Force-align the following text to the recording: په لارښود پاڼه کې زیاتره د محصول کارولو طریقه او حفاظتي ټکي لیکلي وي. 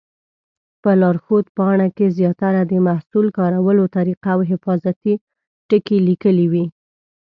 په 0.81 0.91
لارښود 1.01 1.45
پاڼه 1.57 1.87
کې 1.95 2.07
زیاتره 2.17 2.61
د 2.65 2.73
محصول 2.87 3.27
کارولو 3.37 3.83
طریقه 3.95 4.29
او 4.35 4.39
حفاظتي 4.51 5.13
ټکي 5.69 5.97
لیکلي 6.07 6.45
وي. 6.51 6.65